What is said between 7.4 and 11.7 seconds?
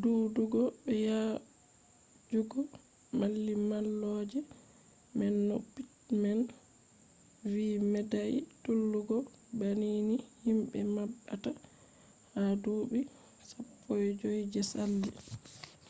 vi medai tullugo banni ni himbe mabbata